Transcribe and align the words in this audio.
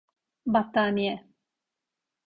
Battaniye… 0.45 1.27